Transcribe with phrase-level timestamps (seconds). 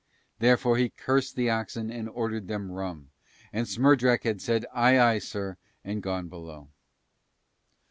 [0.39, 3.11] Therefore he cursed the oxen and ordered them rum,
[3.53, 6.69] and Smerdrak had said "Aye, aye, sir," and gone below.